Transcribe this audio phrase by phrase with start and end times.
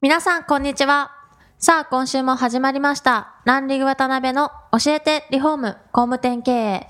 [0.00, 1.10] 皆さんこんにちは
[1.58, 6.86] さあ今週も始まりましたランリグ渡辺の教えてリフォーム工務店経営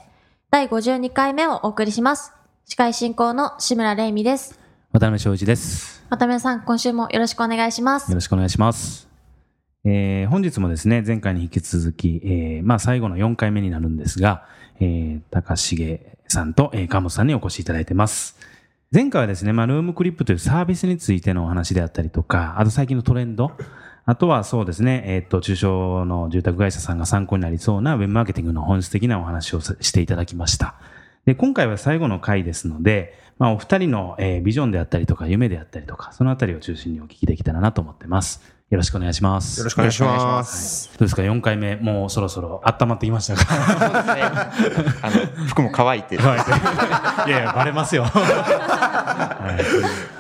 [0.51, 2.33] 第52回目をお送りします
[2.67, 4.61] 司会進行の志村玲美です
[4.93, 6.03] 渡辺翔一です。
[6.11, 9.09] 渡辺さん今週もよろしくお願いしますよろしくお願いします。
[9.85, 14.47] えー本日もですね、前回に引き続き、えーまあ最後の4回目になるんですが、
[14.81, 18.39] えー高重さんと、えー、鴨さんにお越しいただいてます。
[18.91, 23.53] 前回はですね、まあ、ルームクリップというサービスについてのお話であったりとか、あと最近のトレンド、
[24.07, 30.77] あとはそうですね、えっ、と、中小の住宅会社さんが参考になりそうなウェブマーケティングの本質的なお話をしていただきました。
[31.27, 38.58] で、今回は最後の回ですので、まあ、お二人の、えービジョンであったりとか、夢であったりとか、そのあたりを中心にお聞きできたらなと思ってます。
[38.71, 39.59] よろしくお願いします。
[39.61, 40.91] よろしくお願いします。
[40.91, 43.47] どうですか ?4 回目、もうそろそろ温まってきましたか？
[45.01, 46.17] あの、 服も乾いて。
[46.17, 46.35] いや
[47.27, 48.03] いや、バレますよ。
[48.05, 49.57] は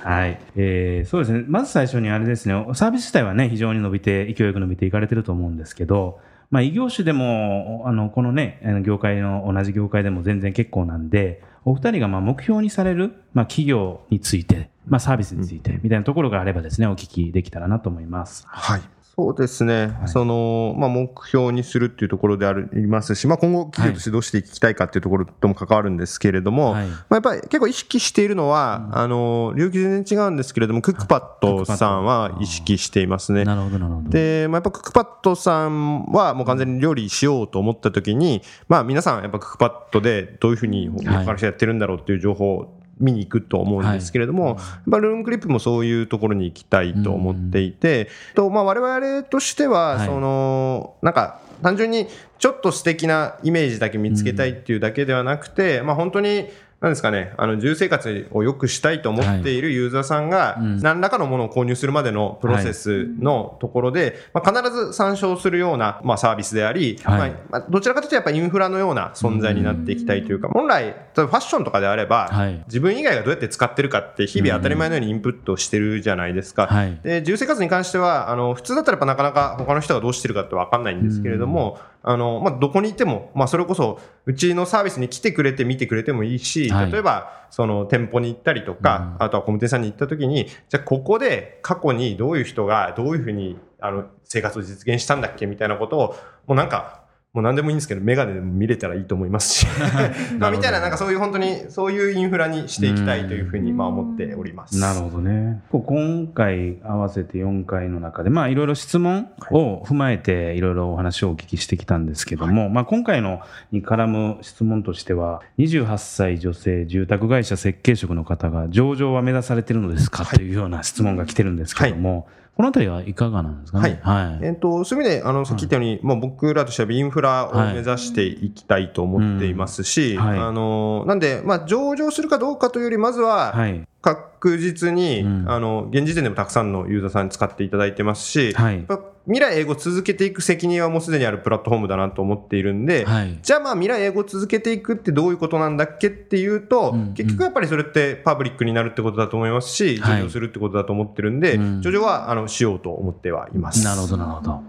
[0.07, 0.09] い。
[0.09, 0.41] はい。
[0.57, 1.45] えーそうですね。
[1.47, 6.19] まず最初にあれですね、サービス自体はね、非常に伸びて、勢いよく伸びていかれてると思うんですけど、
[6.51, 18.44] まあ、異業種でも、あの、このね、あの業界の、同じ業界でも全然結構なんで、お二人がまあ目標にされる、まあ、企業について、まあ、サービスについて、みたいなところがあればですね、お聞きできたらなと思います。
[18.48, 18.81] はい。
[19.19, 20.08] そうですね、はい。
[20.08, 26.86] その、まあ、目標にするっていうところでありますし、まあ、今後、企業としてどうしていきたいかっていうところとも関わるんですけれども、はい。
[26.86, 33.45] まあ、やっぱり結構意識しているのは、あの、領域全然違うんですけれども、クックパッドさんは意識していますね。
[33.45, 34.08] なるほど、なるほど。
[34.08, 44.57] で、まあ、やっぱクックパッドさんはもう完全に料理しようと思った時に、まあ皆さんやっぱクックパッドでどういうふうに他の人やってるんだろうっていう情報を見に行くと思うんですけれども、やっ
[44.91, 50.07] ぱルームクリップもそういうところに行きたいと思っていて、とまあ我々としては、はい。
[50.07, 52.07] その、なんか単純に
[52.39, 56.48] ちょっと素敵なイメージだけ見つけたいっていうだけではなくて、まあ本当に
[56.80, 60.78] なんですかね、あの、住生活を良くしたいと思っているユーザーさんが、うん。
[60.78, 67.30] 何らかのものを購入するまでのプロセスのところで、まあ、必ず参照するような、まあ、サービスであり、はい。
[67.30, 72.62] まあまあ、どちらかというとやっぱりインフラのような存在になっていきたいというか、本来、例えばファッションとかであれば、はい。
[72.66, 76.68] 自分以外がどうやって使ってるかって日々当たり前のようにインプットしてるじゃないですか。
[76.68, 76.96] はい。
[77.02, 86.92] で、住生活に関しては、あの、普通だったらやっぱなかなか他の人がどうしてるかってわかんないんですけれども、あの、まあ、どこにいても、まあ、それこそ、うちのサービスに来てくれて見てくれてもいいし、はい。
[86.92, 96.17] 例えば、その店舗に行ったりとか、あとはコミュニティさんに行った時に、じゃあここで過去にどういう人がどういうふうにあの生活を実現したんだっけみたいなことを、
[96.47, 97.03] もうなんか、
[97.34, 99.66] もう何でもいいんですけど、メガネでも見れたらいいと思いますし、
[100.40, 104.80] まあみたいな、なんかそういう本当に、そういうインフラにしていきたいというふうに、まあ思っております。
[104.80, 105.61] なるほどね。
[105.70, 113.40] こう今回合わせて4回の中で、まあいろいろ質問を踏まえていろいろお話をお聞きしてきたんですけども、まあ今回の
[113.72, 122.27] に絡む質問としては、28歳女性住宅会社設計職の方が上場は目指されているのですかというような質問が来てるんですけども、
[122.58, 124.01] このあたりはいかがなんですかね？
[124.02, 124.45] はい。
[124.45, 133.87] えっと、そういう意味で、あの、さっき言ったように、まあ、僕らとしてはインフラを目指していきたいと思っていますし、はいうんはいあの、なんで、まあ、上場するかどうかというより、まずは、はい。
[134.00, 143.38] 確実に、うんあの、現時点でもたくさんのユーザーさんに使っていただいてますし、はいやっぱ未来英語を続けていく責任はもうすでにあるプラットフォームだなと思っているんで、はい。
[143.43, 153.85] じゃあまあ未来英語を続けていくってどういうことなんだっけっていうと、うん結局やっぱりそれってパブリックになるってことだと思いますし、はい上場するってことだと思ってるんで、うん上場はあのしようと思ってはいます。
[153.85, 154.62] なるほど、なるほど。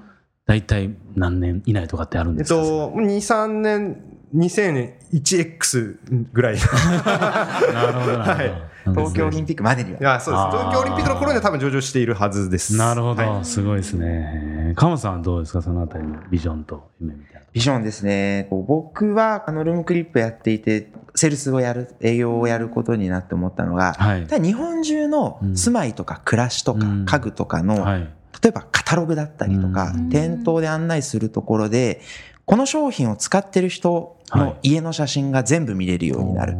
[0.45, 4.03] 大体何年以内とかってあるんえっですか、と、2、3年、
[4.35, 6.57] 2000年 1X ぐらい。
[7.05, 8.69] なるほど、なるほど。
[8.93, 9.99] 東京オリンピックまでには。
[9.99, 10.57] いや、そうです。
[10.57, 12.77] 東京オリンピックの頃には多分上場しているはずです。
[12.77, 14.73] なるほど、はいすごいですね。
[14.75, 17.41] カモさんはどうですか、そのあたりのビジョンと夢みたいな。
[17.51, 18.47] ビジョンですね。
[18.51, 24.27] 僕は、あの、ルームクリップやっていて、セールスをやる、営業をやることになって思ったのが、はい。
[24.27, 28.09] 日本中の住まいとか暮らしとかうん家具とかの、はい。
[28.41, 32.01] 例えばカタログだったりとかうん、店頭で案内するところで、
[32.45, 36.55] この商品を使ってる人の家の写真が全部見れるようになる。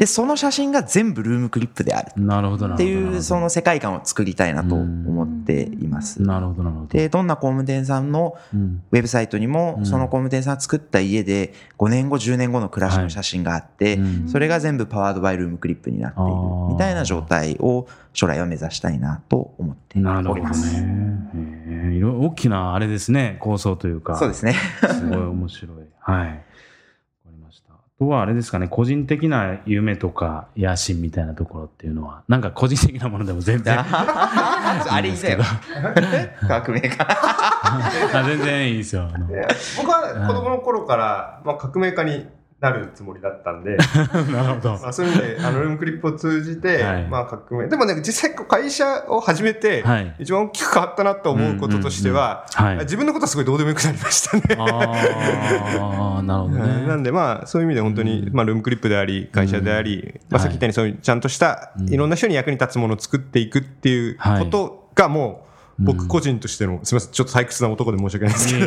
[0.00, 2.08] で、その写真が全部ルームクリップである。
[2.08, 6.22] っていう、その世界観を作りたいなと思っています。
[6.22, 6.86] なるほど、なるほど。
[6.86, 16.30] で、どんな工務店さんのうん、ウェブサイトにもう、んその工務店さんが作った家で5年後、10年後の暮らしの写真があってうん、それが全部パワードバイルームクリップになっている
[16.70, 20.80] みたいな状態を将来は目指したいなと思っておなるほどります。
[20.80, 20.88] ね。
[21.34, 24.16] へえいろ大きなあれですね、構想というか。
[24.16, 24.54] そうですね。
[24.80, 25.76] すごい面白い。
[25.98, 26.42] はい。
[27.24, 27.74] わかりました。
[27.74, 33.76] あとはあれですかね、個人的な夢とか野心みたいなところっていうのは、なんか個人的なものでも全然。
[33.84, 35.38] あれいいだよ。
[36.48, 36.96] 革命家。
[37.00, 39.08] あ全然いいですよ。
[39.76, 42.26] 僕は子供の頃から、まあ、革命家に
[42.60, 43.76] なるつもりだったんで、
[44.32, 44.78] なるほど。
[44.82, 47.68] まあ、そういう意味で、あの、ルームクリップを通じて、はいまあ、革命。
[47.68, 50.14] でもね、実際、会社を始めて、はい。
[50.18, 52.78] 一番大きく変わったなと思うこととしては、はい。
[52.80, 54.42] 自分のことはすごいどうでもよくなりましたね。
[54.58, 56.96] ああ、なるほどうんなね。
[56.96, 65.49] んでまあそういう意味で本当に、うんまあ、ルームクリップであり会社であり、まあ、さっき言ったようにそういうちゃんとしたうんいろんな人に役に立つものを作っていくっていうことがもう
[65.80, 68.58] 僕個人としてのすみませんちょっと退屈な男で申し訳ないですけ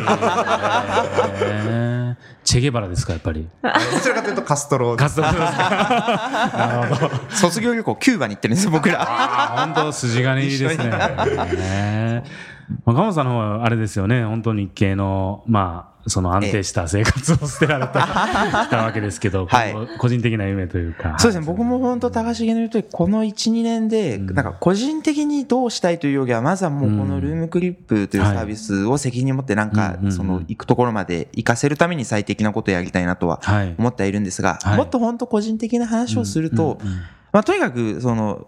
[2.44, 3.48] チェゲバラですか、やっぱり？
[3.62, 6.50] どちらかというとカストロ活動ですか。
[6.56, 7.10] なるほど。
[7.30, 9.02] 卒業旅行キューバに行ってるんですよ、僕ら。
[9.02, 12.22] ああ、本当筋金入りですね。
[12.70, 18.00] ねまあ、鴨さんの方はあれですよね、本当日系の、まあ、その安定した生活を捨てられた、
[18.64, 19.74] したわけですけど、 はい。
[19.98, 21.16] 個人的な夢というか。
[21.18, 24.34] そうですね、僕も本当、高重の言うとり、この1、2年で、うん。
[24.34, 33.74] なんか個人的にどうしたいというよりは、まずはもうこのルームクリップというサービスを責任持って、なんかその行くところまで行かせるために最適なことをやりたいなとははい。
[33.78, 37.00] 思ってはいるんですがはい、もっと本当個人的な話をすると、うんうんうん。
[37.32, 38.46] まあ、とにかく、その、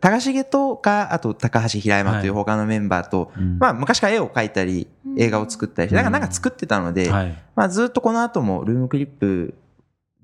[0.00, 4.88] 高重とか、あと高橋平山という他のメンバーと、うんまあ、昔から絵を描いたり、
[5.18, 7.38] 映画を作ったりして、なんかなんか作ってたので、はい。
[7.54, 9.54] まあ、ずっとこの後もルームクリップ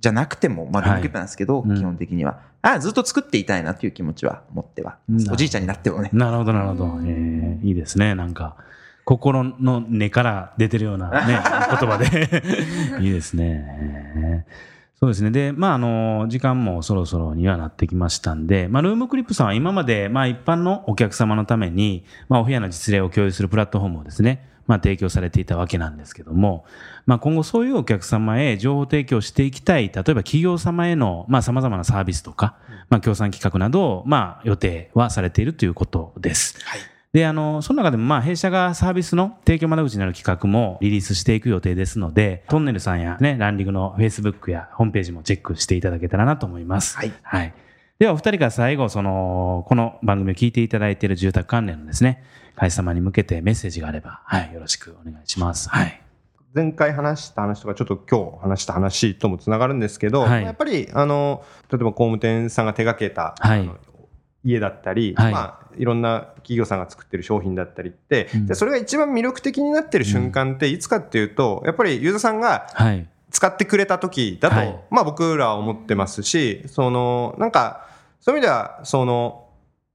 [0.01, 2.41] じゃなくても、まあ、ルームクリップなんですけど、うん基本的には。
[2.63, 4.99] あずっと作っていたいなという気持ちは持っては。
[5.09, 6.11] うんおじいちゃんになってもね。
[6.13, 6.85] なるほど、なるほど。
[6.85, 8.57] うんえーいいですね、なんか。
[9.05, 11.39] 心の根から出てるようなね、
[11.81, 12.43] 言葉で。
[13.01, 14.47] いいですね。
[15.03, 15.31] そうですね。
[15.31, 26.67] で、まあ、あの、時間もそろそろにはなってきましたんで、まあ、ルームクリップさんは今まで、まあ、一般のお客様のために、まあ、お部屋の実例を共有するプラットフォームをですね、まあ、提供されていたわけなんですけども、
[27.07, 32.59] まあ、今後そういうお客様へ情報提供していきたい、例えば企業様への、まあ、様々なサービスとか、
[32.91, 36.63] まあ、協賛企画などを、まあ、予定はされているということです。
[36.63, 36.81] はい
[37.13, 46.97] で、あの、その中でも、まあ、弊社がサービスの提供窓口になる企画もリリースしていく予定ですので、トンネルさんやね、ランディングの Facebook やホームページもチェックしていただけたらなと思います。
[46.97, 47.13] はい。
[47.23, 47.55] はい。
[47.99, 52.23] では、お二人が最後、その、この番組を聞いていただいている住宅関連のですね、
[52.55, 55.69] 会社様に向けてメッセージがあれば、はい、よろしくお願いします。
[55.69, 56.01] はい。
[56.55, 63.71] 前回話した話とかちょっと今日話した話ともつながるんですけど、はいやっぱりあの例えば工務店さんが手掛けた、はい
[64.43, 68.47] 家だったり、はいまあ、いろんな企業さんが作ってる商品だったりって、うん。
[68.47, 73.07] でそれが一番魅力的になってる瞬間っていつかっていうと、やっぱりユーザーさんがはい。
[73.31, 74.81] 使ってくれた時だと、はい。
[74.91, 77.87] まあ僕らは思ってますし、その、なんか、
[78.21, 79.47] そういう意味では、その、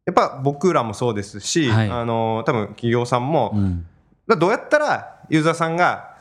[0.06, 1.90] やっぱ僕らもそうですし、はい。
[1.90, 3.86] あの、多分企業さんも、うん。
[4.28, 6.16] だどうやったらユーザーさんが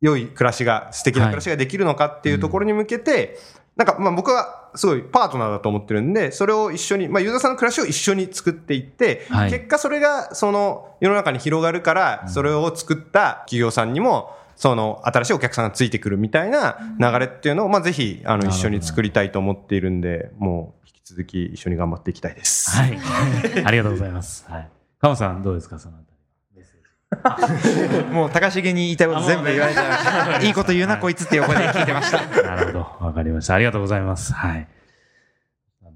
[0.00, 3.38] 良い暮らしが、素敵な暮らしができるのかっていうところに向けて、
[3.76, 22.70] なんかまあ僕はすごいパートナーだと思ってるんで、それを一緒に、まあユーザーさんの暮らしを一緒に作っていって、はい結果それがその世の中に広がるから、それを作った企業さんにも、その新しいお客さんがついてくるみたいな流れっていうのを、まあぜひあの一緒に作りたいと思っているんで、もう引き続き一緒に頑張っていきたいです。
[22.70, 22.98] はい。
[23.64, 24.44] ありがとうございます。
[24.48, 24.68] はい。
[25.00, 25.96] カモさん、どうですか、その
[28.12, 30.40] もう高重に言いたいこと全部言われちゃいました。
[30.46, 32.18] いいこと言うな、こいつって横で聞いてました。
[32.42, 33.06] なるほど。
[33.06, 33.54] わかりました。
[33.54, 34.32] ありがとうございます。
[34.32, 34.68] はい。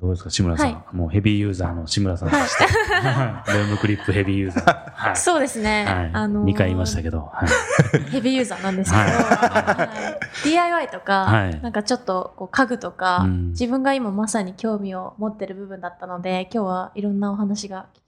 [0.01, 0.73] どうですか、志村さん。
[0.73, 2.65] はもうヘビーユーザーの志村さんとして。
[2.65, 4.93] ルームクリップヘビーユーザー。
[4.93, 5.17] はい。
[5.17, 5.85] そうですね。
[5.87, 6.11] はい。
[6.13, 7.31] あのー2回言いましたけど。
[7.33, 8.01] はい。
[8.11, 18.04] ヘビーユーザーなんですけど、はいはい DIY とか、はいなんかちょっとこう家具とか、うん自分が今まさに興味を持ってる部分だったので、今日はいろんなお話が聞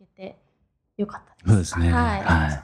[0.96, 1.48] けてよかったです。
[1.48, 1.92] そうですね。
[1.92, 2.62] はいはい。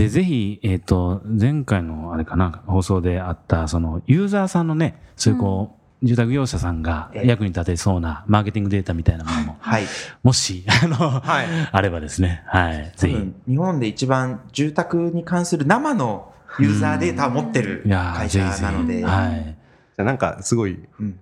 [0.00, 9.84] で、ぜひ、えっ、と、前回のあれかな、放送であった、その、ユーザーさんのね、そういうこう、住宅業者さんがええ役に立てそうなマーケティングデータみたいなものも、はい。
[10.22, 12.92] もし、 あの、はいあればですね、はい。
[12.96, 13.14] ぜひ。
[13.14, 19.42] 多分、日本で一番住宅に関する生のユーザーデータを持ってるいやー会社なので、はい。
[19.42, 21.18] じゃあなんかすごい、うん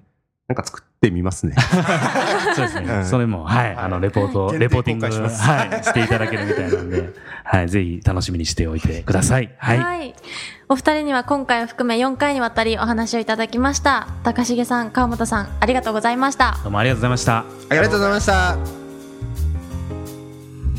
[0.49, 1.55] なんか作ってってみますね。
[2.55, 2.87] そうですね。
[2.95, 7.11] うんそれも、はい、はいあの、レポート、レポーティング、はい、していただけるみたいなんで、
[7.45, 9.51] はい、ぜひ楽しみにしておいてください。
[9.59, 9.79] はい。
[9.79, 10.15] はい。
[10.69, 14.09] お二人には今回を含め4回にわたりお話をいただきました。
[14.25, 16.59] 高重さん、川本さん、ありがとうございました。
[16.63, 17.39] どうもありがとうございました。
[17.39, 18.57] ありがとうございました。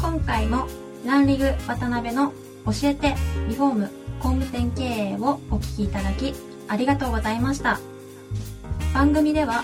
[0.02, 0.68] 今回も
[1.06, 2.34] ランリグ渡辺の
[2.66, 3.16] 教えて
[3.48, 6.34] リフォーム工務店経営をお聞きいただき
[6.68, 7.80] ありがとうございました
[8.94, 9.64] 番組では